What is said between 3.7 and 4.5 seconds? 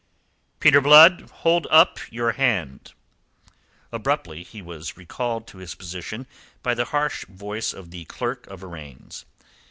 Abruptly